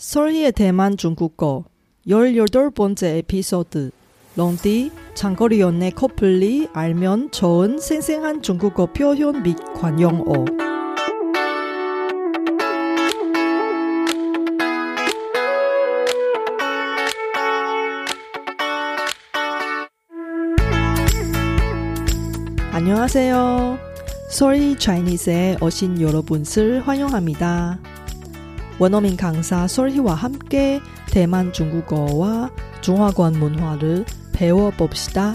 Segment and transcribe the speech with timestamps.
[0.00, 1.64] 설희의 대만 중국어
[2.08, 3.90] 18번째 에피소드
[4.34, 10.46] 롱디 장거리 연애 커플이 알면 좋은 생생한 중국어 표현 및 관용어
[22.72, 23.78] 안녕하세요.
[24.30, 27.99] Sorry Chinese에 오신 여러분을 환영합니다.
[28.80, 30.80] 원어민 강사 솔희와 함께
[31.10, 35.34] 대만 중국어와 중화권 문화를 배워봅시다.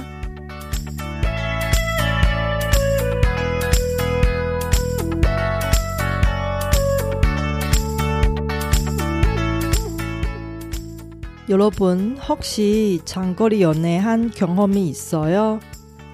[11.48, 15.60] 여러분 혹시 장거리 연애한 경험이 있어요?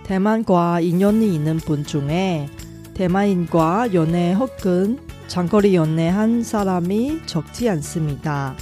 [0.03, 2.49] 대만과 인연이 있는 분 중에
[2.93, 4.99] 대만인과 연애 혹은
[5.31, 8.53] 장거리 연애한 사람이 적지 않습니다.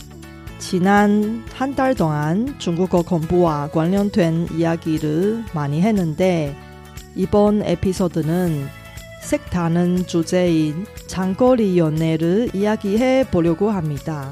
[0.59, 6.55] 지난 한 달 동안 중국어 공부와 관련된 이야기를 많이 했는데
[7.15, 8.67] 이번 에피소드는
[9.23, 14.31] 색다른 주제인 장거리 연애를 이야기해 보려고 합니다.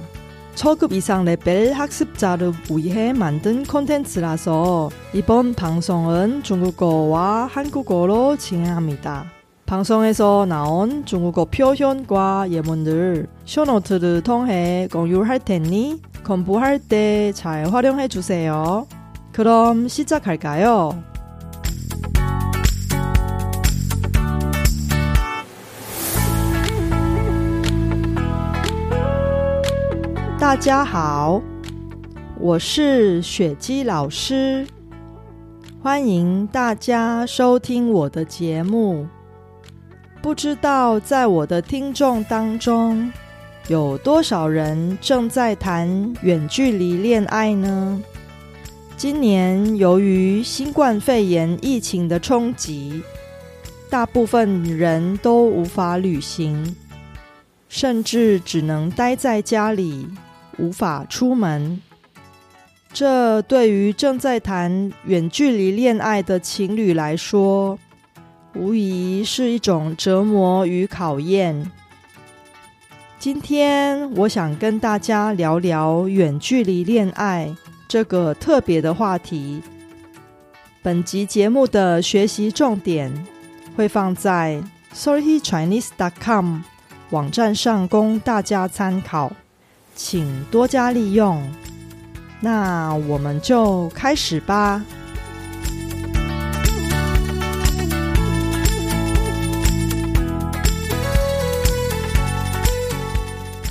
[0.53, 9.36] 초급 이상 레벨 학습자를 위해 만든 콘텐츠라서 이번 방송은 중국어와 한국어로 진행합니다.
[9.66, 18.86] 방송에서 나온 중국어 표현과 예문들 쇼노트를 통해 공유할 테니 공부할 때 잘 활용해 주세요.
[19.32, 21.02] 그럼 시작할까요?
[30.38, 31.40] 大家好，
[32.38, 34.66] 我是雪姬老师，
[35.82, 39.06] 欢迎大家收听我的节目。
[40.27, 43.09] 不知道在我的听众当中，
[43.69, 48.03] 有多少人正在谈远距离恋爱呢？
[48.97, 53.01] 今年由于新冠肺炎疫情的冲击，
[53.89, 56.75] 大部分人都无法旅行，
[57.69, 60.05] 甚至只能待在家里，
[60.57, 61.81] 无法出门。
[62.91, 67.79] 这对于正在谈远距离恋爱的情侣来说，
[68.57, 71.71] 无疑是一种折磨与考验。
[73.19, 77.55] 今天我想跟大家聊聊远距离恋爱
[77.87, 79.61] 这个特别的话题。
[80.81, 83.11] 本集节目的学习重点
[83.75, 84.61] 会放在
[84.93, 86.59] sorrychinese.com
[87.11, 89.31] 网站上供大家参考，
[89.95, 91.41] 请多加利用。
[92.39, 94.83] 那我们就开始吧。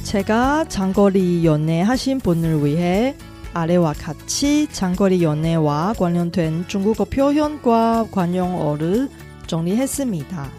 [0.05, 3.15] 제가 장거리 연애하신 분을 위해
[3.53, 9.09] 아래와 같이 장거리 연애와 관련된 중국어 표현과 관용어를
[9.47, 10.49] 정리했습니다.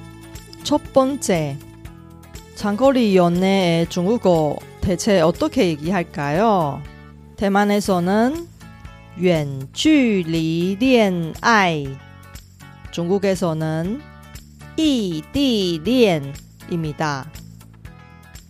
[0.62, 1.56] 첫 번째,
[2.54, 6.82] 장거리 연애의 중국어 대체 어떻게 얘기할까요?
[7.36, 8.46] 대만에서는
[9.18, 11.86] 远距离恋爱,
[12.92, 14.00] 중국에서는
[14.76, 16.32] 异地恋
[16.70, 17.26] 입니다.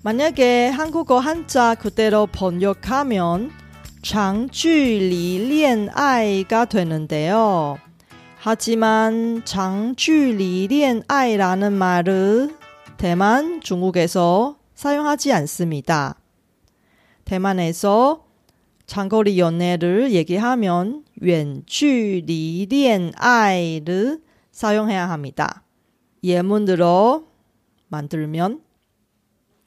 [0.03, 3.50] 만약에 한국어 한자 그대로 번역하면
[4.03, 7.78] 장距离 恋爱가 되는데요.
[8.37, 12.56] 하지만 장距离 恋爱라는 말을
[12.97, 16.16] 대만, 중국에서 사용하지 않습니다.
[17.25, 18.25] 대만에서
[18.87, 24.20] 장거리 연애를 얘기하면 远距离 恋爱를
[24.50, 25.62] 사용해야 합니다.
[26.25, 27.28] 예문으로
[27.87, 28.60] 만들면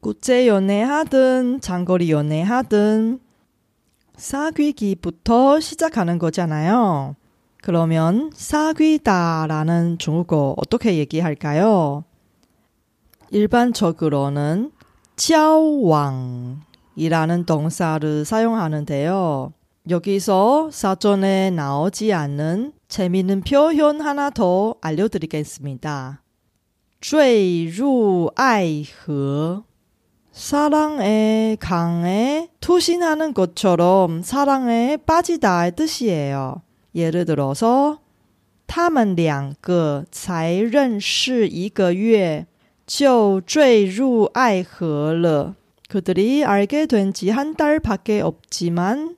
[0.00, 3.20] 국제 연애하든 장거리 연애하든
[4.16, 7.14] 사귀기부터 시작하는 거잖아요.
[7.62, 12.02] 그러면 사귀다라는 중국어 어떻게 얘기할까요?
[13.30, 14.72] 일반적으로는
[15.14, 16.56] 交왕이라는
[17.46, 19.52] 동사를 사용하는데요.
[19.88, 26.21] 여기서 사전에 나오지 않는 재미있는 표현 하나 더 알려드리겠습니다.
[27.01, 29.63] 坠入爱河
[30.31, 36.61] 사랑의 강에 투신하는 것처럼 사랑에 빠지다의 뜻이에요.
[36.93, 37.99] 예를 들어서
[38.67, 42.47] 他们两个才认识一个月
[42.87, 45.55] 就坠入爱河了.
[45.87, 49.15] 그들이 알게 된 지 한 달밖에 없지만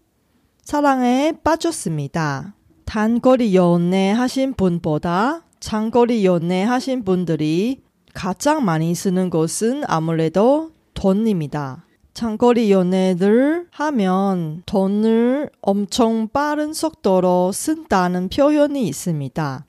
[0.64, 2.54] 사랑에 빠졌습니다.
[2.93, 7.81] 단거리 연애 하신 분보다 장거리 연애 하신 분들이
[8.13, 11.87] 가장 많이 쓰는 것은 아무래도 돈입니다.
[12.13, 19.65] 장거리 연애를 하면 돈을 엄청 빠른 속도로 쓴다는 표현이 있습니다.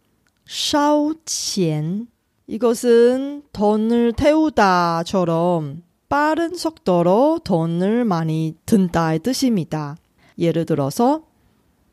[0.46, 2.08] 烧钱
[2.48, 9.96] 이것은 돈을 태우다처럼 빠른 속도로 돈을 많이 든다의 뜻입니다.
[10.38, 11.24] 예를 들어서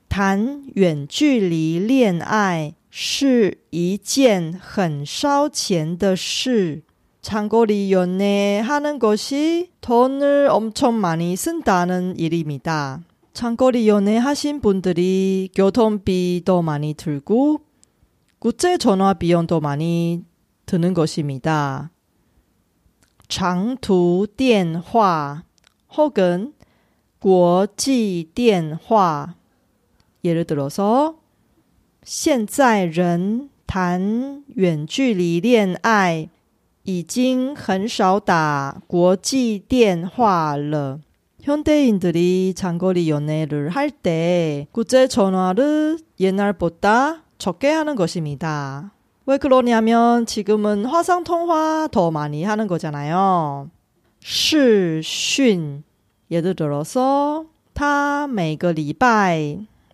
[0.10, 6.84] 谈远距离恋爱是一件很烧钱的事。
[7.26, 13.02] 장거리 연애하는 것이 돈을 엄청 많이 쓴다는 일입니다.
[13.34, 17.62] 장거리 연애 하신 분들이 교통비도 많이 들고
[18.38, 20.24] 국제 전화 비용도 많이
[20.68, 21.90] 드는 것입니다.
[23.28, 25.44] 장투 电话
[25.98, 26.54] 혹은
[27.20, 29.36] 国际电话
[30.24, 31.16] 예를 들어서
[32.04, 36.30] 现在人谈远距离恋爱
[36.84, 41.00] 已经很少打国际电话了.
[41.42, 48.92] 현대인들이 장거리 연애를 할 때 국제 전화를 옛날보다 적게 하는 것입니다.
[49.28, 53.70] 왜 그러냐면 지금은 화상 통화 더 많이 하는 거잖아요.
[54.24, 55.84] 视讯
[56.32, 59.60] 예를 들어서 他每个礼拜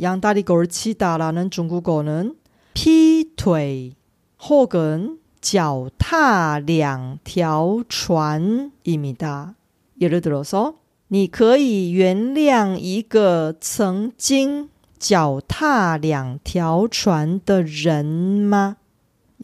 [0.00, 2.36] 양다리 걸치다라는 중국어는
[2.74, 3.92] 피퇴
[4.48, 9.54] 혹은 脚踏两条船입니다.
[10.00, 10.74] 예를 들어서
[11.08, 18.04] 你可以原谅一个曾经脚踏两条船的人
[18.48, 18.76] 吗?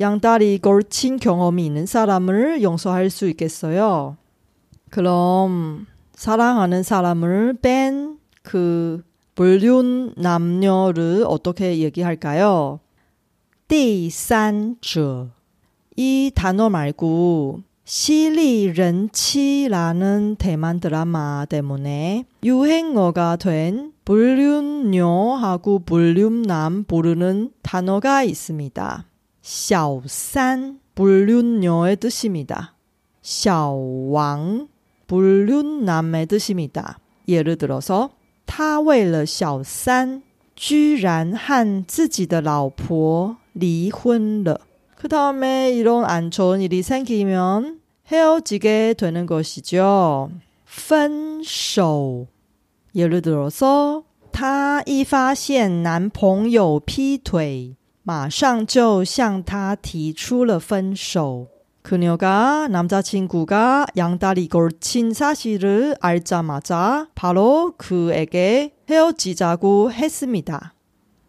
[0.01, 4.17] 양다리 걸친 경험이 있는 사람을 용서할 수 있겠어요?
[4.91, 9.03] 그럼 사랑하는 사람을 뺀그
[9.35, 12.81] 불륜 남녀를 어떻게 얘기할까요?
[13.69, 15.29] 第三者
[15.97, 19.17] 이 단어 말고 시리런치라는
[20.39, 29.07] 대만 드라마 때문에 유행어가 된 불륜녀하고 불륜남 부르는 단어가 있습니다.
[29.43, 32.77] 小三 불륜녀의 뜻입니다.
[33.23, 33.75] 小
[34.11, 34.69] 왕
[35.09, 37.01] 불륜남의 뜻입니다.
[37.27, 38.11] 예를 들어서
[38.53, 40.23] 他为了小三
[40.57, 44.61] 居然和自己的老婆离婚了。
[44.95, 47.81] 그 다음에 이런 안 좋은 일이 생기면
[48.11, 50.31] 헤어지게 되는 것이죠.
[50.65, 52.27] 分手
[52.95, 61.47] 예를 들어서 他一发现男朋友劈腿马上就向他提出了分手
[61.83, 70.75] 그녀가 남자친구가 양다리 걸친 사실을 알자마자 바로 그에게 헤어지자고 했습니다.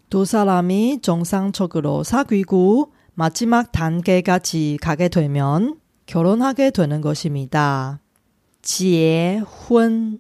[0.10, 8.00] 두 사람이 정상적으로 사귀고 마지막 단계까지 가게 되면 결혼하게 되는 것입니다.
[8.62, 10.20] 结婚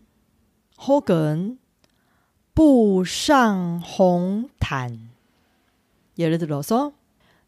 [0.87, 1.57] 혹은
[2.55, 5.09] 步上红毯
[6.17, 6.93] 예를 들어서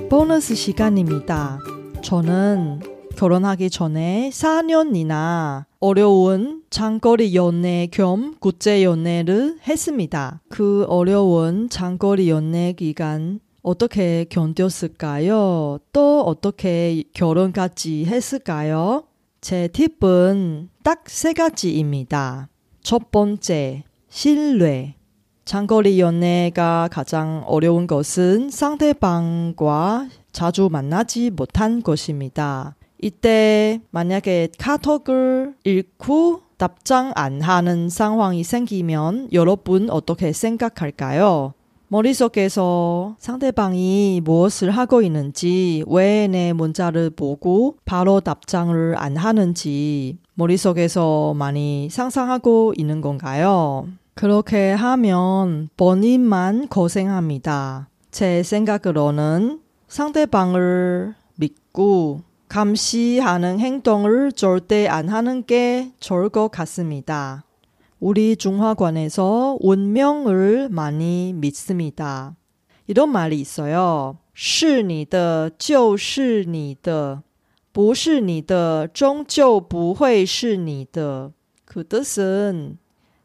[0.09, 1.59] 보너스 시간입니다.
[2.01, 2.79] 저는
[3.17, 10.39] 결혼하기 전에 4년이나 어려운 장거리 연애 겸 국제 연애를 했습니다.
[10.47, 15.79] 그 어려운 장거리 연애 기간 어떻게 견뎠을까요?
[15.91, 19.05] 또 어떻게 결혼까지 했을까요?
[19.41, 22.49] 제 팁은 딱 세 가지입니다.
[22.83, 24.93] 첫 번째, 신뢰.
[25.45, 32.75] 장거리 연애가 가장 어려운 것은 상대방과 자주 만나지 못한 것입니다.
[33.01, 41.53] 이때 만약에 카톡을 읽고 답장 안 하는 상황이 생기면 여러분 어떻게 생각할까요?
[41.87, 51.89] 머릿속에서 상대방이 무엇을 하고 있는지, 왜 내 문자를 보고 바로 답장을 안 하는지 머릿속에서 많이
[51.91, 53.87] 상상하고 있는 건가요?
[54.13, 57.89] 그렇게 하면 본인만 고생합니다.
[58.11, 67.44] 제 생각으로는 상대방을 믿고 감시하는 행동을 절대 안 하는 게 좋을 것 같습니다.
[67.98, 72.36] 우리 중화관에서 운명을 많이 믿습니다.
[72.86, 74.18] 이런 말이 있어요.
[74.38, 77.22] 是你的就是你的
[77.72, 81.32] 不是你的终究不会是你的
[81.64, 82.78] 그 뜻은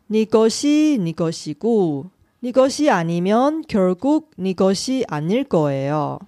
[0.07, 2.05] 네 것이 네 것이고
[2.39, 6.19] 네 것이 아니면 결국 네 것이 아닐 거예요.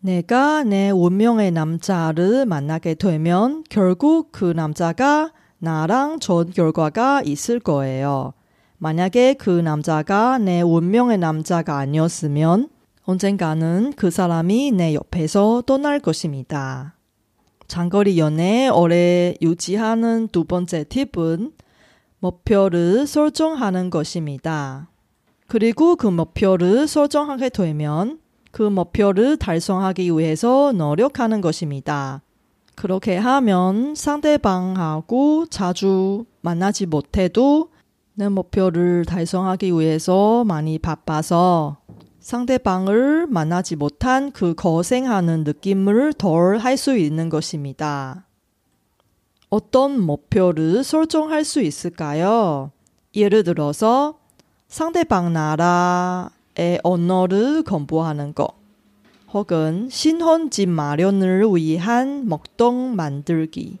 [0.00, 8.32] 내가 내 운명의 남자를 만나게 되면 결국 그 남자가 나랑 좋은 결과가 있을 거예요.
[8.78, 12.68] 만약에 그 남자가 내 운명의 남자가 아니었으면
[13.02, 16.94] 언젠가는 그 사람이 내 옆에서 떠날 것입니다.
[17.66, 21.52] 장거리 연애 오래 유지하는 두 번째 팁은
[22.20, 24.88] 목표를 설정하는 것입니다.
[25.48, 32.22] 그리고 그 목표를 설정하게 되면 그 목표를 달성하기 위해서 노력하는 것입니다.
[32.74, 37.70] 그렇게 하면 상대방하고 자주 만나지 못해도
[38.14, 41.78] 내 목표를 달성하기 위해서 많이 바빠서
[42.20, 48.26] 상대방을 만나지 못한 그 고생하는 느낌을 덜 할 수 있는 것입니다.
[49.50, 52.70] 어떤 목표를 설정할 수 있을까요?
[53.16, 54.18] 예를 들어서
[54.68, 56.30] 상대방 나라의
[56.82, 58.48] 언어를 공부하는 것,
[59.32, 63.78] 혹은 신혼집 마련을 위한 먹동 만들기,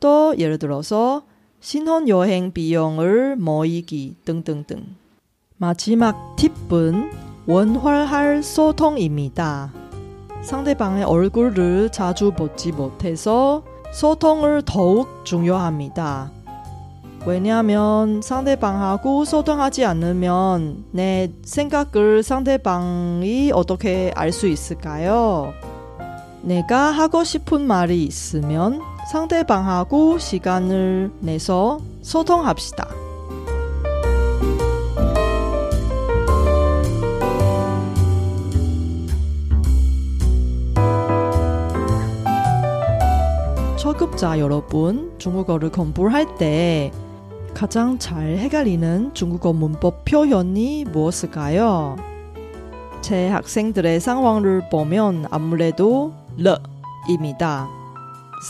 [0.00, 1.24] 또 예를 들어서
[1.60, 4.96] 신혼 여행 비용을 모이기 등등등.
[5.56, 7.10] 마지막 팁은
[7.46, 9.72] 원활할 소통입니다.
[10.42, 16.37] 상대방의 얼굴을 자주 보지 못해서 소통을 더욱 중요합니다.
[17.26, 25.52] 왜냐하면 상대방하고 소통하지 않으면 내 생각을 상대방이 어떻게 알 수 있을까요?
[26.42, 32.88] 내가 하고 싶은 말이 있으면 상대방하고 시간을 내서 소통합시다.
[43.76, 46.90] 초급자 여러분, 중국어를 공부할 때
[47.54, 51.96] 가장 잘 헷갈리는 중국어 문법 표현이 무엇일까요?
[53.00, 57.68] 제 학생들의 상황을 보면 아무래도 르입니다.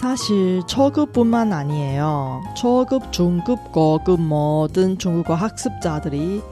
[0.00, 2.42] 사실 초급뿐만 아니에요.
[2.56, 6.42] 초급, 중급, 고급 모든 중국어 학습자들이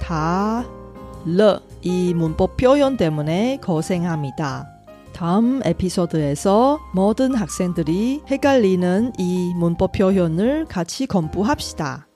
[0.00, 0.64] 다
[1.26, 4.75] 르, 이 문법 표현 때문에 고생합니다.
[5.16, 12.06] 다음 에피소드에서 모든 학생들이 헷갈리는 이 문법 표현을 같이 공부합시다.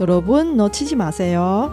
[0.00, 1.70] 여러분 놓치지 마세요.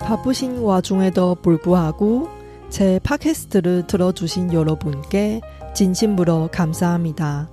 [0.00, 2.30] 바쁘신 와중에도 불구하고
[2.70, 5.42] 제 팟캐스트를 들어주신 여러분께
[5.74, 7.50] 진심으로 감사합니다.